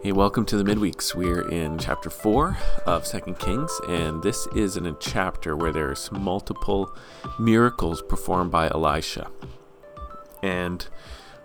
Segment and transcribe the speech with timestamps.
[0.00, 1.12] Hey, welcome to the midweeks.
[1.12, 6.12] We're in chapter 4 of Second Kings, and this is in a chapter where there's
[6.12, 6.94] multiple
[7.36, 9.28] miracles performed by Elisha.
[10.40, 10.86] And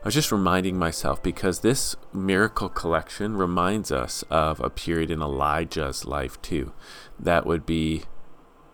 [0.03, 5.23] I was just reminding myself because this miracle collection reminds us of a period in
[5.23, 6.73] Elijah's life too.
[7.19, 8.03] That would be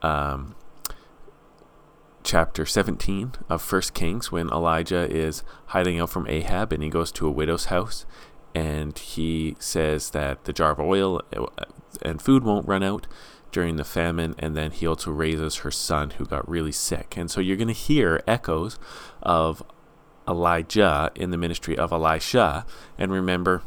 [0.01, 0.55] um,
[2.21, 7.13] chapter 17 of First Kings when Elijah is hiding out from Ahab and he goes
[7.13, 8.05] to a widow's house
[8.55, 11.45] and he says that the jar of oil uh,
[12.01, 13.07] and food won't run out
[13.51, 17.15] during the famine, and then he also raises her son who got really sick.
[17.17, 18.77] And so you're going to hear echoes
[19.23, 19.63] of
[20.27, 22.65] Elijah in the ministry of Elisha.
[22.97, 23.63] And remember,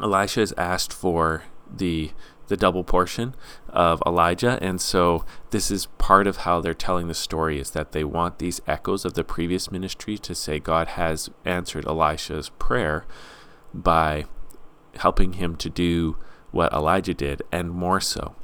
[0.00, 2.10] Elisha is asked for the
[2.48, 3.34] the double portion
[3.70, 4.58] of Elijah.
[4.60, 8.38] And so this is part of how they're telling the story is that they want
[8.38, 13.06] these echoes of the previous ministry to say God has answered Elisha's prayer
[13.74, 14.24] by
[14.96, 16.16] helping him to do
[16.50, 18.36] what Elijah did and more so.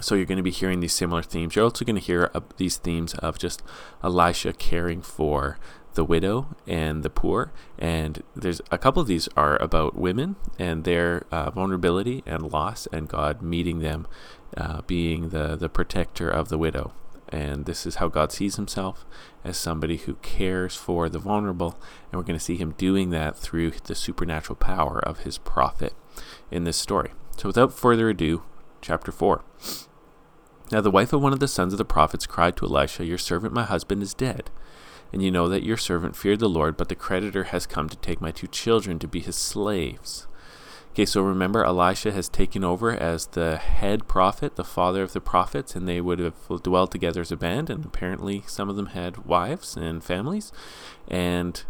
[0.00, 1.54] So you're going to be hearing these similar themes.
[1.54, 3.62] You're also going to hear uh, these themes of just
[4.02, 5.58] Elisha caring for
[5.94, 7.52] the widow and the poor.
[7.78, 12.86] And there's a couple of these are about women and their uh, vulnerability and loss,
[12.86, 14.06] and God meeting them,
[14.56, 16.92] uh, being the the protector of the widow.
[17.32, 19.06] And this is how God sees himself
[19.42, 21.78] as somebody who cares for the vulnerable.
[22.10, 25.94] And we're going to see him doing that through the supernatural power of his prophet
[26.50, 27.12] in this story.
[27.38, 28.42] So without further ado,
[28.82, 29.42] chapter 4.
[30.70, 33.18] Now the wife of one of the sons of the prophets cried to Elisha, Your
[33.18, 34.50] servant, my husband, is dead.
[35.10, 37.96] And you know that your servant feared the Lord, but the creditor has come to
[37.96, 40.26] take my two children to be his slaves.
[40.92, 45.22] Okay, so remember, Elisha has taken over as the head prophet, the father of the
[45.22, 47.70] prophets, and they would have dwelled together as a band.
[47.70, 50.52] And apparently, some of them had wives and families.
[51.08, 51.64] And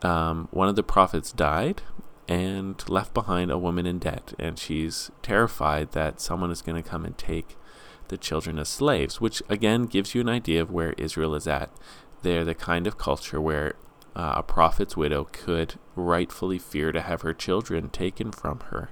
[0.00, 1.82] um, one of the prophets died
[2.26, 4.32] and left behind a woman in debt.
[4.38, 7.56] And she's terrified that someone is going to come and take
[8.08, 11.70] the children as slaves, which again gives you an idea of where Israel is at.
[12.22, 13.74] They're the kind of culture where
[14.16, 18.90] uh, a prophet's widow could rightfully fear to have her children taken from her.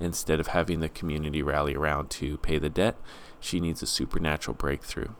[0.00, 2.96] Instead of having the community rally around to pay the debt,
[3.38, 5.10] she needs a supernatural breakthrough.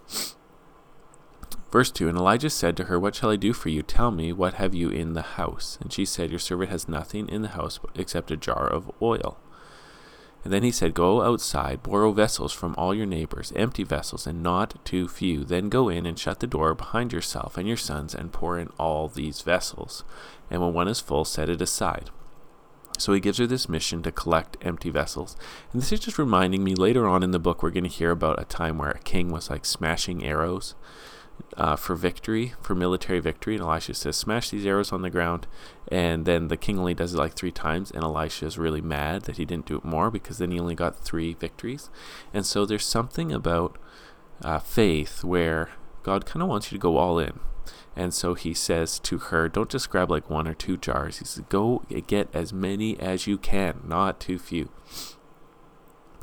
[1.70, 3.82] Verse 2 And Elijah said to her, What shall I do for you?
[3.82, 5.78] Tell me, what have you in the house?
[5.80, 9.38] And she said, Your servant has nothing in the house except a jar of oil.
[10.44, 14.42] And then he said, Go outside, borrow vessels from all your neighbors, empty vessels, and
[14.42, 15.42] not too few.
[15.42, 18.68] Then go in and shut the door behind yourself and your sons, and pour in
[18.78, 20.04] all these vessels.
[20.50, 22.10] And when one is full, set it aside.
[22.98, 25.34] So he gives her this mission to collect empty vessels.
[25.72, 28.10] And this is just reminding me later on in the book, we're going to hear
[28.10, 30.74] about a time where a king was like smashing arrows
[31.56, 33.54] uh, for victory, for military victory.
[33.54, 35.46] And Elisha says, Smash these arrows on the ground.
[35.88, 37.90] And then the king only does it like three times.
[37.90, 40.74] And Elisha is really mad that he didn't do it more because then he only
[40.74, 41.90] got three victories.
[42.32, 43.78] And so there's something about
[44.42, 45.70] uh, faith where
[46.02, 47.38] God kind of wants you to go all in.
[47.96, 51.18] And so he says to her, Don't just grab like one or two jars.
[51.18, 54.70] He says, Go get as many as you can, not too few.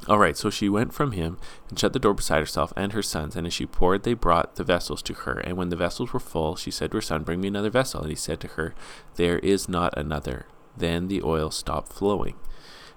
[0.07, 1.37] All right, so she went from him
[1.69, 3.35] and shut the door beside herself and her sons.
[3.35, 5.39] And as she poured, they brought the vessels to her.
[5.39, 8.01] And when the vessels were full, she said to her son, Bring me another vessel.
[8.01, 8.73] And he said to her,
[9.15, 10.47] There is not another.
[10.75, 12.35] Then the oil stopped flowing.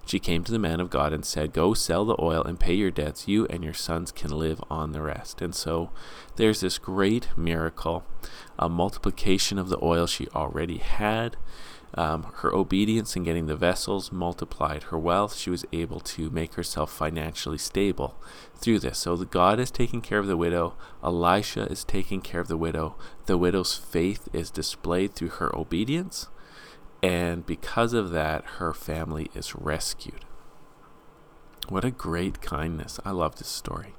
[0.06, 2.74] She came to the man of God and said, Go sell the oil and pay
[2.74, 3.26] your debts.
[3.26, 5.40] You and your sons can live on the rest.
[5.40, 5.90] And so
[6.36, 8.04] there's this great miracle,
[8.58, 11.36] a multiplication of the oil she already had.
[11.96, 15.36] Um, her obedience in getting the vessels multiplied her wealth.
[15.36, 18.16] She was able to make herself financially stable
[18.56, 18.98] through this.
[18.98, 20.74] So God is taking care of the widow.
[21.04, 22.96] Elisha is taking care of the widow.
[23.26, 26.26] The widow's faith is displayed through her obedience.
[27.00, 30.24] And because of that, her family is rescued.
[31.68, 32.98] What a great kindness.
[33.04, 33.94] I love this story.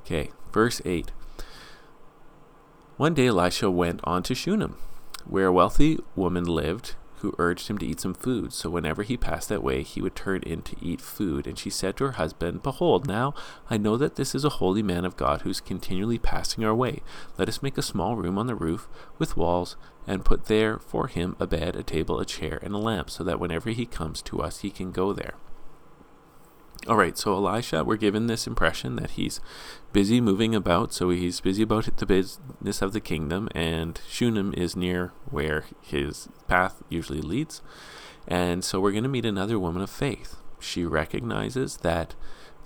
[0.00, 1.12] Okay, verse 8.
[2.96, 4.76] One day Elisha went on to Shunem,
[5.24, 8.52] where a wealthy woman lived who urged him to eat some food.
[8.52, 11.46] So whenever he passed that way, he would turn in to eat food.
[11.46, 13.32] And she said to her husband, Behold, now
[13.70, 16.74] I know that this is a holy man of God who is continually passing our
[16.74, 17.00] way.
[17.38, 18.88] Let us make a small room on the roof
[19.18, 19.76] with walls,
[20.06, 23.22] and put there for him a bed, a table, a chair, and a lamp, so
[23.22, 25.34] that whenever he comes to us, he can go there.
[26.88, 29.40] All right, so Elisha, we're given this impression that he's
[29.92, 34.74] busy moving about, so he's busy about the business of the kingdom, and Shunem is
[34.74, 37.62] near where his path usually leads.
[38.26, 40.38] And so we're going to meet another woman of faith.
[40.58, 42.16] She recognizes that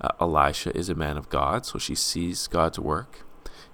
[0.00, 3.20] uh, Elisha is a man of God, so she sees God's work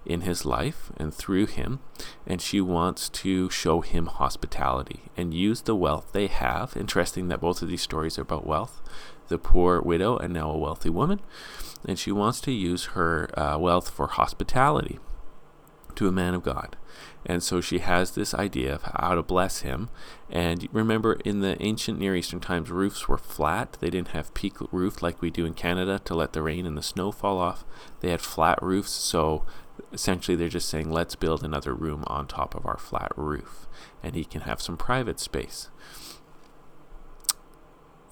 [0.05, 1.79] in his life and through him,
[2.27, 6.77] and she wants to show him hospitality and use the wealth they have.
[6.77, 8.83] Interesting that both of these stories are about wealth
[9.33, 11.21] the poor widow and now a wealthy woman,
[11.89, 15.01] and she wants to use her uh, wealth for hospitality
[15.97, 16.77] to a man of God.
[17.25, 19.89] And so she has this idea of how to bless him.
[20.29, 23.77] And remember, in the ancient Near Eastern times, roofs were flat.
[23.81, 26.77] They didn't have peak roof like we do in Canada to let the rain and
[26.77, 27.65] the snow fall off.
[28.01, 28.91] They had flat roofs.
[28.91, 29.45] So
[29.93, 33.67] essentially, they're just saying, let's build another room on top of our flat roof.
[34.03, 35.69] And he can have some private space.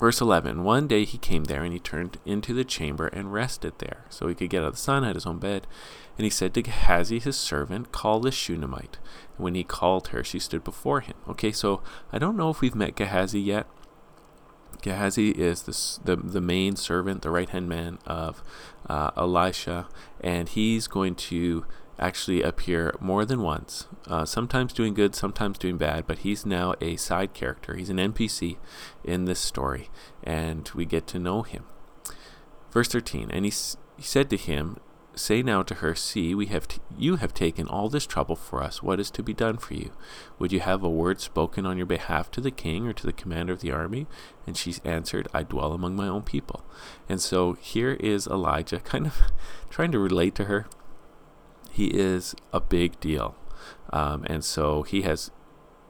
[0.00, 3.74] Verse 11 One day he came there, and he turned into the chamber and rested
[3.78, 4.06] there.
[4.08, 5.66] So he could get out of the sun, had his own bed.
[6.16, 8.96] And he said to Gehazi, his servant, Call the Shunammite.
[9.36, 11.16] And when he called her, she stood before him.
[11.28, 11.82] Okay, so
[12.12, 13.66] I don't know if we've met Gehazi yet.
[14.80, 15.62] Gehazi is
[16.02, 18.42] the, the, main servant, the right hand man of
[18.88, 19.86] uh, Elisha,
[20.22, 21.66] and he's going to
[22.00, 26.74] actually appear more than once, uh, sometimes doing good, sometimes doing bad, but he's now
[26.80, 27.76] a side character.
[27.76, 28.56] He's an NPC
[29.04, 29.90] in this story,
[30.24, 31.64] and we get to know him.
[32.72, 33.52] Verse 13 And he,
[33.96, 34.78] he said to him,
[35.16, 38.62] Say now to her, See, we have t- you have taken all this trouble for
[38.62, 38.82] us.
[38.82, 39.90] What is to be done for you?
[40.38, 43.12] Would you have a word spoken on your behalf to the king or to the
[43.12, 44.06] commander of the army?
[44.46, 46.64] And she answered, I dwell among my own people.
[47.08, 49.20] And so here is Elijah kind of
[49.68, 50.66] trying to relate to her
[51.70, 53.36] he is a big deal.
[53.92, 55.30] Um, and so he has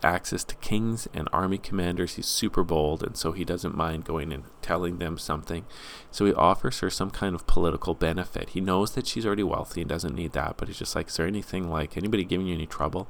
[0.03, 2.15] access to kings and army commanders.
[2.15, 5.65] He's super bold, and so he doesn't mind going and telling them something.
[6.11, 8.51] So he offers her some kind of political benefit.
[8.51, 11.17] He knows that she's already wealthy and doesn't need that, but he's just like, Is
[11.17, 13.09] there anything like anybody giving you any trouble?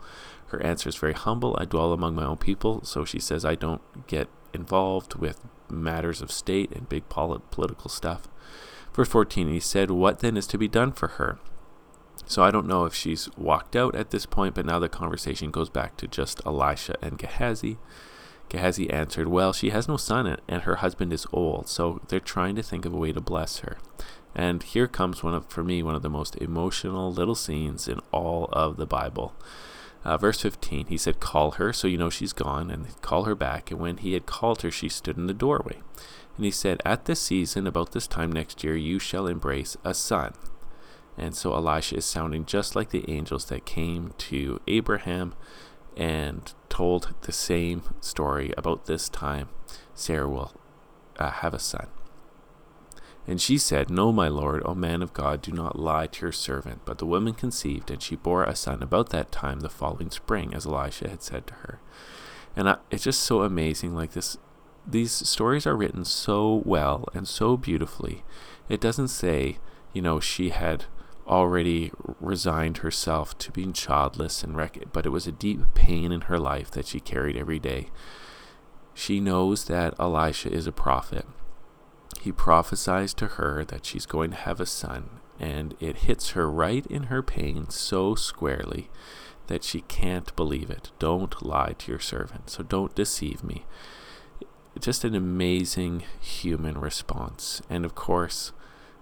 [0.48, 1.56] Her answer is very humble.
[1.60, 2.84] I dwell among my own people.
[2.84, 7.88] So she says, I don't get involved with matters of state and big polit- political
[7.88, 8.28] stuff.
[8.92, 11.38] Verse 14, he said, What then is to be done for her?
[12.30, 15.50] So I don't know if she's walked out at this point, but now the conversation
[15.50, 17.76] goes back to just Elisha and Gehazi.
[18.48, 22.54] Gehazi answered, Well, she has no son, and her husband is old, so they're trying
[22.54, 23.78] to think of a way to bless her.
[24.32, 27.98] And here comes one of, for me, one of the most emotional little scenes in
[28.12, 29.34] all of the Bible.
[30.04, 33.34] Uh, verse 15, he said, Call her, so you know she's gone, and call her
[33.34, 33.72] back.
[33.72, 35.78] And when he had called her, she stood in the doorway.
[36.36, 39.94] And he said, At this season, about this time next year, you shall embrace a
[39.94, 40.34] son.
[41.20, 45.34] And so Elisha is sounding just like the angels that came to Abraham
[45.94, 49.50] and told the same story about this time
[49.94, 50.54] Sarah will
[51.18, 51.88] uh, have a son.
[53.26, 56.32] And she said, No, my lord, O man of God, do not lie to your
[56.32, 56.80] servant.
[56.86, 60.54] But the woman conceived, and she bore a son about that time the following spring,
[60.54, 61.80] as Elisha had said to her.
[62.56, 63.94] And I, it's just so amazing.
[63.94, 64.38] Like this,
[64.86, 68.24] these stories are written so well and so beautifully.
[68.70, 69.58] It doesn't say,
[69.92, 70.86] you know, she had
[71.30, 76.22] already resigned herself to being childless and wrecked, but it was a deep pain in
[76.22, 77.88] her life that she carried every day.
[78.92, 81.26] She knows that Elisha is a prophet.
[82.20, 86.50] He prophesies to her that she's going to have a son, and it hits her
[86.50, 88.90] right in her pain so squarely
[89.46, 90.90] that she can't believe it.
[90.98, 93.64] Don't lie to your servant, so don't deceive me.
[94.78, 97.62] Just an amazing human response.
[97.70, 98.52] And of course,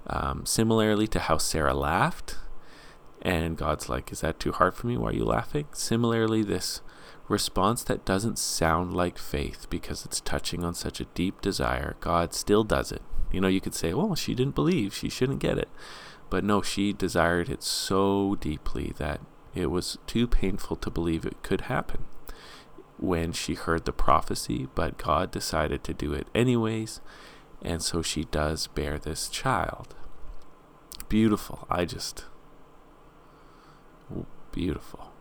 [0.08, 2.36] um, similarly to how Sarah laughed,
[3.22, 4.96] and God's like, Is that too hard for me?
[4.96, 5.66] Why are you laughing?
[5.72, 6.80] Similarly, this
[7.28, 12.32] response that doesn't sound like faith because it's touching on such a deep desire, God
[12.32, 13.02] still does it.
[13.30, 15.68] You know, you could say, Well, she didn't believe, she shouldn't get it.
[16.30, 19.20] But no, she desired it so deeply that
[19.54, 22.04] it was too painful to believe it could happen
[22.98, 27.00] when she heard the prophecy, but God decided to do it anyways,
[27.62, 29.94] and so she does bear this child
[31.08, 31.66] beautiful.
[31.70, 32.24] I just.
[34.52, 35.12] Beautiful.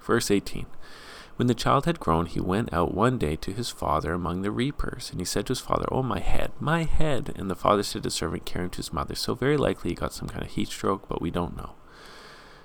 [0.00, 0.66] Verse 18.
[1.36, 4.50] When the child had grown, he went out one day to his father among the
[4.50, 7.32] reapers, and he said to his father, Oh, my head, my head.
[7.36, 9.14] And the father said to the servant, Carry him to his mother.
[9.14, 11.74] So very likely he got some kind of heat stroke, but we don't know.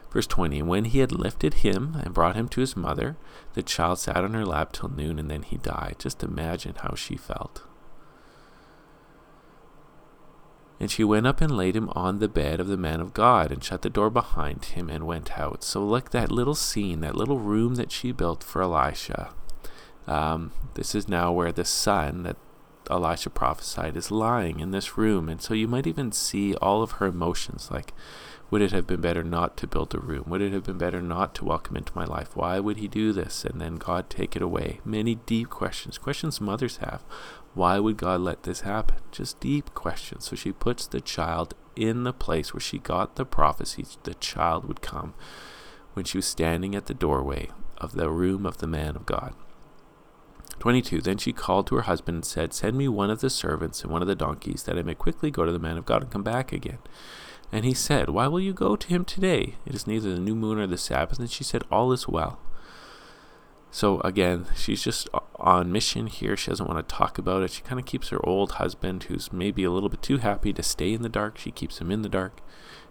[0.10, 3.16] Verse 20 And when he had lifted him and brought him to his mother,
[3.54, 5.98] the child sat on her lap till noon, and then he died.
[6.00, 7.62] Just imagine how she felt.
[10.80, 13.52] And she went up and laid him on the bed of the man of God,
[13.52, 15.64] and shut the door behind him, and went out.
[15.64, 19.34] So, look, that little scene, that little room that she built for Elisha.
[20.08, 22.38] Um, this is now where the son that
[22.90, 25.30] Elisha prophesied is lying in this room.
[25.30, 27.94] And so you might even see all of her emotions like,
[28.50, 30.26] would it have been better not to build a room?
[30.28, 32.36] Would it have been better not to welcome into my life?
[32.36, 33.46] Why would he do this?
[33.46, 34.80] And then God take it away.
[34.86, 37.04] Many deep questions, questions mothers have.
[37.54, 38.98] Why would God let this happen?
[39.12, 40.26] Just deep questions.
[40.26, 44.66] So she puts the child in the place where she got the prophecy the child
[44.68, 45.14] would come
[45.94, 49.34] when she was standing at the doorway of the room of the man of God.
[50.60, 51.02] 22.
[51.02, 53.92] Then she called to her husband and said, Send me one of the servants and
[53.92, 56.12] one of the donkeys, that I may quickly go to the man of God and
[56.12, 56.80] come back again.
[57.52, 59.56] And he said, Why will you go to him today?
[59.66, 61.20] It is neither the new moon nor the Sabbath.
[61.20, 62.40] And she said, All is well.
[63.74, 66.38] So again, she's just on mission here.
[66.38, 67.50] She doesn't want to talk about it.
[67.50, 70.62] She kind of keeps her old husband, who's maybe a little bit too happy to
[70.62, 71.40] stay in the dark.
[71.40, 72.40] She keeps him in the dark.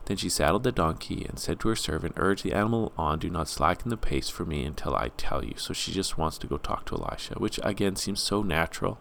[0.07, 3.31] Then she saddled the donkey and said to her servant, Urge the animal on, do
[3.31, 5.55] not slacken the pace for me until I tell you.
[5.57, 8.99] So she just wants to go talk to Elisha, which again seems so natural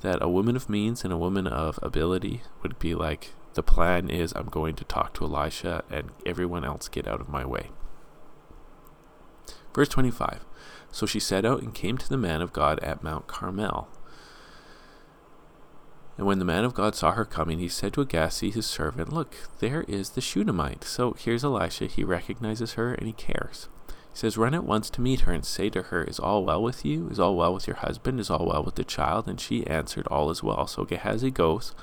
[0.00, 4.10] that a woman of means and a woman of ability would be like, the plan
[4.10, 7.70] is I'm going to talk to Elisha and everyone else get out of my way.
[9.72, 10.44] Verse 25
[10.90, 13.88] So she set out and came to the man of God at Mount Carmel.
[16.16, 19.12] And when the man of God saw her coming, he said to Gehazi, his servant,
[19.12, 20.82] Look, there is the Shunammite.
[20.82, 21.86] So here's Elisha.
[21.86, 23.68] He recognizes her and he cares.
[23.88, 26.60] He says, Run at once to meet her and say to her, Is all well
[26.60, 27.08] with you?
[27.08, 28.18] Is all well with your husband?
[28.18, 29.28] Is all well with the child?
[29.28, 30.66] And she answered, All is well.
[30.66, 31.74] So Gehazi goes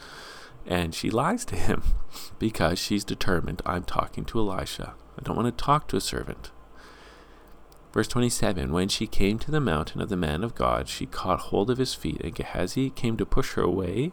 [0.65, 1.83] and she lies to him
[2.39, 4.95] because she's determined, I'm talking to Elisha.
[5.17, 6.51] I don't want to talk to a servant.
[7.95, 11.39] Verse 27 When she came to the mountain of the man of God, she caught
[11.39, 14.11] hold of his feet, and Gehazi came to push her away.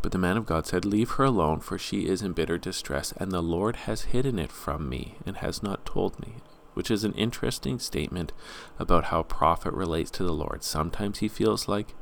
[0.00, 3.12] But the man of God said, Leave her alone, for she is in bitter distress,
[3.18, 6.36] and the Lord has hidden it from me and has not told me.
[6.72, 8.32] Which is an interesting statement
[8.78, 10.64] about how a prophet relates to the Lord.
[10.64, 11.94] Sometimes he feels like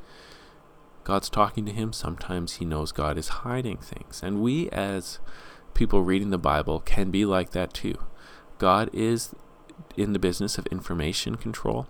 [1.03, 4.21] God's talking to him, sometimes he knows God is hiding things.
[4.23, 5.19] And we, as
[5.73, 7.97] people reading the Bible, can be like that too.
[8.57, 9.35] God is
[9.97, 11.87] in the business of information control,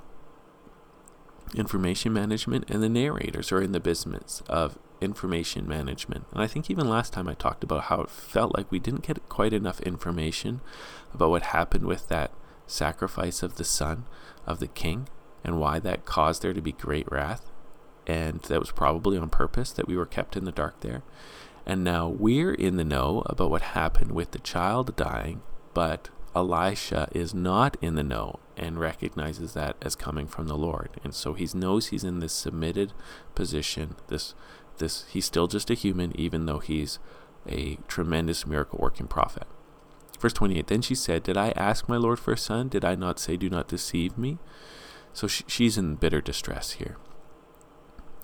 [1.55, 6.25] information management, and the narrators are in the business of information management.
[6.31, 9.07] And I think even last time I talked about how it felt like we didn't
[9.07, 10.61] get quite enough information
[11.13, 12.31] about what happened with that
[12.67, 14.05] sacrifice of the son
[14.45, 15.07] of the king
[15.43, 17.49] and why that caused there to be great wrath.
[18.07, 21.03] And that was probably on purpose that we were kept in the dark there.
[21.65, 25.41] And now we're in the know about what happened with the child dying,
[25.73, 30.99] but Elisha is not in the know and recognizes that as coming from the Lord.
[31.03, 32.93] And so he knows he's in this submitted
[33.35, 33.95] position.
[34.07, 34.33] This
[34.77, 36.99] this he's still just a human even though he's
[37.47, 39.47] a tremendous miracle working prophet.
[40.19, 42.69] Verse 28 Then she said, Did I ask my Lord for a son?
[42.69, 44.37] Did I not say, Do not deceive me?
[45.13, 46.97] So she, she's in bitter distress here.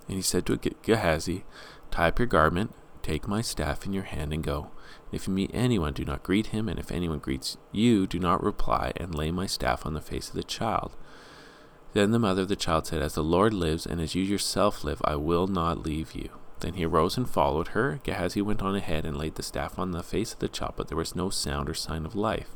[0.08, 1.44] And he said to Gehazi,
[1.92, 4.72] Tie up your garment, take my staff in your hand, and go.
[5.12, 8.44] If you meet anyone, do not greet him, and if anyone greets you, do not
[8.44, 10.96] reply, and lay my staff on the face of the child.
[11.94, 14.84] Then the mother of the child said, As the Lord lives, and as you yourself
[14.84, 16.30] live, I will not leave you.
[16.60, 18.00] Then he arose and followed her.
[18.04, 20.88] Gehazi went on ahead and laid the staff on the face of the child, but
[20.88, 22.50] there was no sound or sign of life.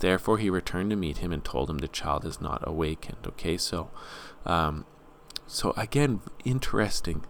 [0.00, 3.26] Therefore he returned to meet him and told him the child is not awakened.
[3.26, 3.90] Okay, so,
[4.44, 4.86] um,
[5.46, 7.24] so again, interesting.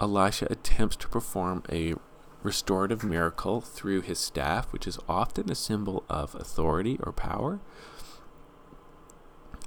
[0.00, 1.94] Elisha attempts to perform a
[2.42, 7.60] restorative miracle through his staff, which is often a symbol of authority or power,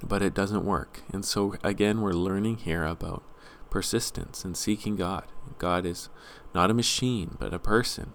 [0.02, 1.02] but it doesn't work.
[1.12, 3.22] And so, again, we're learning here about
[3.70, 5.24] persistence and seeking God.
[5.58, 6.08] God is
[6.54, 8.12] not a machine, but a person.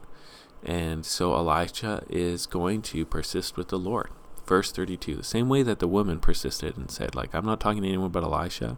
[0.64, 4.10] And so Elisha is going to persist with the Lord.
[4.46, 7.84] Verse 32, the same way that the woman persisted and said, like, I'm not talking
[7.84, 8.78] to anyone but Elisha.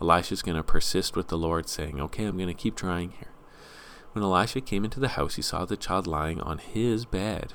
[0.00, 3.28] Elisha's going to persist with the Lord, saying, okay, I'm going to keep trying here.
[4.12, 7.52] When Elisha came into the house, he saw the child lying on his bed.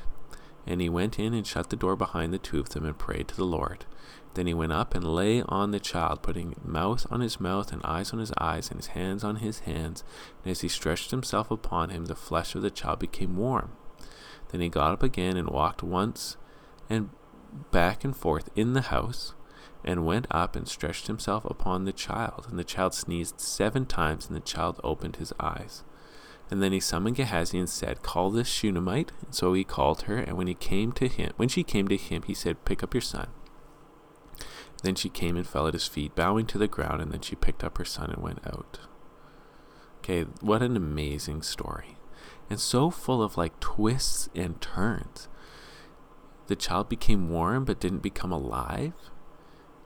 [0.65, 3.27] And he went in and shut the door behind the two of them and prayed
[3.29, 3.85] to the Lord.
[4.35, 7.81] Then he went up and lay on the child, putting mouth on his mouth and
[7.83, 10.03] eyes on his eyes and his hands on his hands.
[10.43, 13.73] And as he stretched himself upon him, the flesh of the child became warm.
[14.49, 16.37] Then he got up again and walked once
[16.89, 17.09] and
[17.71, 19.33] back and forth in the house,
[19.83, 22.47] and went up and stretched himself upon the child.
[22.49, 25.83] And the child sneezed seven times, and the child opened his eyes.
[26.53, 29.11] And then he summoned Gehazi and said, Call this Shunammite.
[29.25, 31.97] And so he called her, and when he came to him, when she came to
[31.97, 33.29] him, he said, Pick up your son.
[34.83, 37.35] Then she came and fell at his feet, bowing to the ground, and then she
[37.35, 38.81] picked up her son and went out.
[39.97, 41.97] Okay, what an amazing story.
[42.51, 45.29] And so full of like twists and turns.
[46.45, 48.93] The child became warm but didn't become alive.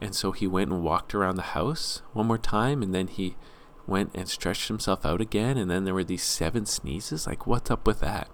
[0.01, 3.37] And so he went and walked around the house one more time, and then he
[3.87, 7.25] went and stretched himself out again, and then there were these seven sneezes.
[7.25, 8.29] Like, what's up with that?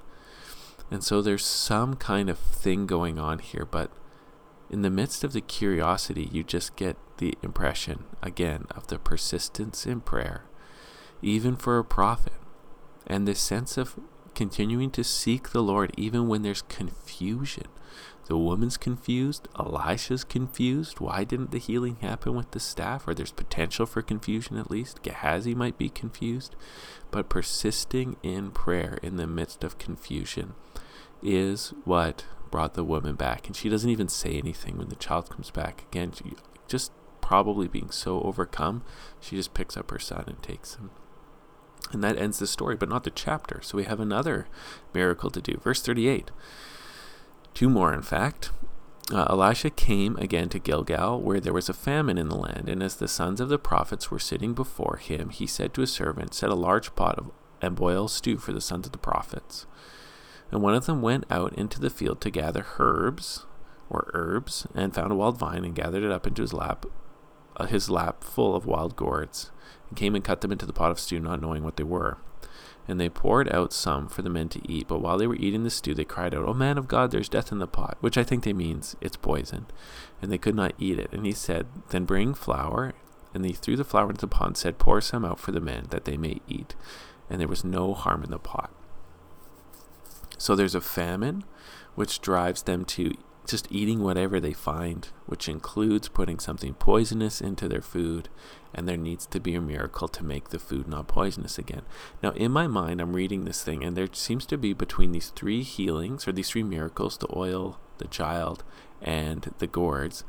[0.92, 3.92] And so there's some kind of thing going on here, but
[4.70, 9.86] in the midst of the curiosity, you just get the impression, again, of the persistence
[9.86, 10.46] in prayer,
[11.22, 12.34] even for a prophet,
[13.06, 14.00] and this sense of
[14.34, 17.68] continuing to seek the Lord even when there's confusion.
[18.28, 21.00] The woman's confused, Elisha's confused.
[21.00, 23.08] Why didn't the healing happen with the staff?
[23.08, 25.04] Or there's potential for confusion at least.
[25.04, 26.56] Gehazi might be confused.
[27.12, 30.54] But persisting in prayer in the midst of confusion
[31.22, 33.48] is what brought the woman back.
[33.48, 35.84] And she doesn't even say anything when the child comes back.
[35.92, 36.14] Again,
[36.68, 38.84] just probably being so overcome,
[39.20, 40.92] she just picks up her son and takes him.
[41.92, 43.60] And that ends the story, but not the chapter.
[43.62, 44.48] So we have another
[44.94, 45.60] miracle to do.
[45.64, 46.32] Verse 38.
[47.64, 48.52] Two more, in fact.
[49.10, 52.84] Uh, Elisha came again to Gilgal, where there was a famine in the land, and
[52.84, 56.34] as the sons of the prophets were sitting before him, he said to his servant,
[56.34, 59.66] Set a large pot of, and boil stew for the sons of the prophets.
[60.52, 63.46] And one of them went out into the field to gather herbs,
[63.90, 66.86] or herbs, and found a wild vine, and gathered it up into his lap,
[67.56, 69.52] uh, his lap full of wild gourds,
[69.88, 72.18] and came and cut them into the pot of stew, not knowing what they were.
[72.88, 74.88] And they poured out some for the men to eat.
[74.88, 77.30] But while they were eating the stew, they cried out, O man of God, there's
[77.30, 79.68] death in the pot, which I think they means it's poison.
[80.22, 81.12] And they could not eat it.
[81.14, 82.94] And he said, Then bring flour.
[83.34, 85.62] And they threw the flour into the pot and said, Pour some out for the
[85.62, 86.76] men, that they may eat.
[87.30, 88.72] And there was no harm in the pot.
[90.38, 91.46] So there's a famine,
[91.96, 97.68] which drives them to just eating whatever they find, which includes putting something poisonous into
[97.68, 98.30] their food,
[98.74, 101.84] and there needs to be a miracle to make the food not poisonous again.
[102.22, 105.30] Now, in my mind, I'm reading this thing, and there seems to be between these
[105.30, 108.64] three healings, or these three miracles the oil, the child,
[109.02, 110.24] and the gourds.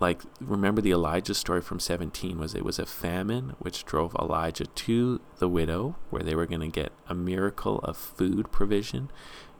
[0.00, 4.66] Like, remember the Elijah story from 17 was it was a famine which drove Elijah
[4.66, 9.10] to the widow where they were going to get a miracle of food provision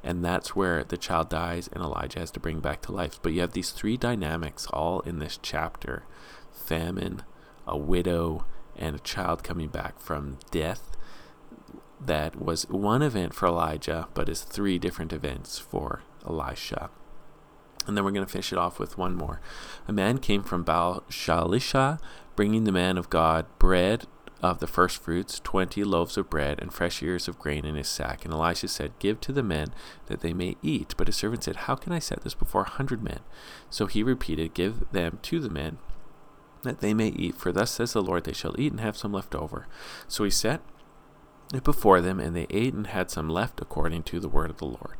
[0.02, 3.18] and that's where the child dies and Elijah has to bring back to life.
[3.22, 6.04] But you have these three dynamics all in this chapter
[6.52, 7.22] famine,
[7.66, 8.44] a widow,
[8.76, 10.96] and a child coming back from death.
[12.00, 16.90] That was one event for Elijah, but is three different events for Elisha.
[17.86, 19.40] And then we're going to finish it off with one more.
[19.88, 21.98] A man came from Baal Shalisha,
[22.36, 24.06] bringing the man of God bread
[24.42, 27.88] of the first fruits, twenty loaves of bread, and fresh ears of grain in his
[27.88, 28.24] sack.
[28.24, 29.68] And Elisha said, Give to the men
[30.06, 30.94] that they may eat.
[30.96, 33.20] But his servant said, How can I set this before a hundred men?
[33.70, 35.78] So he repeated, Give them to the men
[36.62, 39.12] that they may eat, for thus says the Lord, they shall eat and have some
[39.12, 39.66] left over.
[40.06, 40.60] So he set
[41.54, 44.58] it before them, and they ate and had some left according to the word of
[44.58, 44.96] the Lord.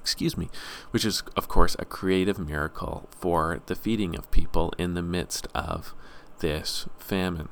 [0.00, 0.48] Excuse me,
[0.90, 5.46] which is, of course, a creative miracle for the feeding of people in the midst
[5.54, 5.94] of
[6.40, 7.48] this famine.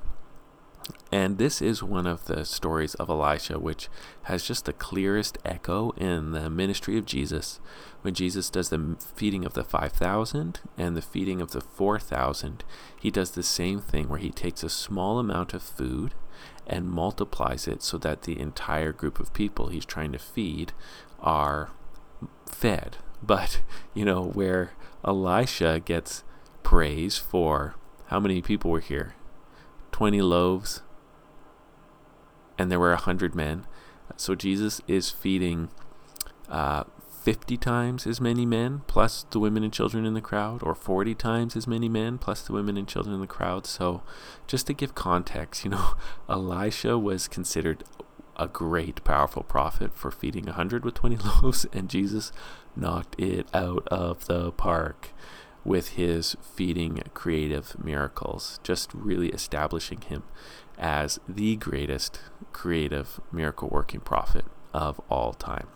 [1.11, 3.89] And this is one of the stories of Elisha, which
[4.25, 7.61] has just the clearest echo in the ministry of Jesus.
[8.03, 12.65] When Jesus does the feeding of the 5,000 and the feeding of the 4,000,
[13.01, 16.15] he does the same thing where he takes a small amount of food
[16.67, 20.73] and multiplies it so that the entire group of people he's trying to feed
[21.21, 21.71] are
[22.47, 22.99] fed.
[23.23, 23.63] But,
[23.95, 24.73] you know, where
[25.05, 26.23] Elisha gets
[26.63, 27.75] praise for
[28.09, 29.15] how many people were here?
[29.93, 30.83] 20 loaves,
[32.59, 33.67] and there were a 100 men.
[34.17, 35.69] So Jesus is feeding
[36.49, 36.85] uh,
[37.23, 41.15] 50 times as many men, plus the women and children in the crowd, or 40
[41.15, 43.67] times as many men, plus the women and children in the crowd.
[43.67, 44.03] So,
[44.47, 45.95] just to give context, you know,
[46.29, 47.85] Elisha was considered
[48.37, 52.33] a great, powerful prophet for feeding 100 with 20 loaves, and Jesus
[52.75, 55.11] knocked it out of the park
[55.65, 60.23] with his feeding creative miracles, just really establishing him
[60.79, 62.21] as the greatest
[62.53, 65.67] creative miracle working prophet of all time.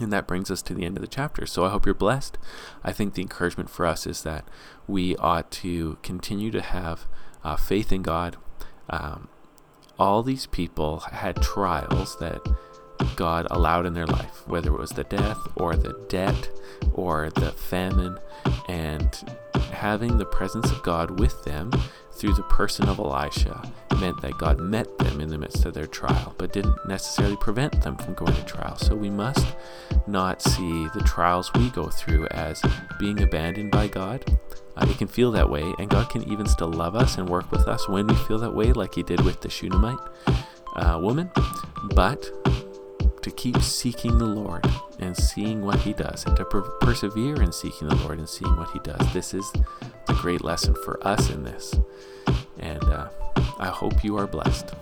[0.00, 1.44] And that brings us to the end of the chapter.
[1.46, 2.38] So I hope you're blessed.
[2.84, 4.44] I think the encouragement for us is that
[4.86, 7.06] we ought to continue to have
[7.42, 8.36] uh, faith in God.
[8.88, 9.28] Um,
[9.98, 12.40] all these people had trials that
[13.16, 16.50] God allowed in their life, whether it was the death or the debt
[16.92, 18.18] or the famine,
[18.68, 19.14] and
[19.72, 21.70] having the presence of God with them
[22.12, 23.62] through the person of Elisha
[24.00, 27.82] meant that God met them in the midst of their trial, but didn't necessarily prevent
[27.82, 28.76] them from going to trial.
[28.76, 29.46] So we must
[30.06, 32.62] not see the trials we go through as
[32.98, 34.24] being abandoned by God.
[34.76, 37.50] Uh, it can feel that way, and God can even still love us and work
[37.50, 39.98] with us when we feel that way, like He did with the Shunammite
[40.76, 41.30] uh, woman.
[41.94, 42.30] But
[43.28, 44.64] to keep seeking the Lord
[44.98, 48.56] and seeing what He does, and to per- persevere in seeking the Lord and seeing
[48.56, 49.12] what He does.
[49.12, 49.50] This is
[50.06, 51.78] the great lesson for us in this.
[52.58, 53.08] And uh,
[53.58, 54.74] I hope you are blessed.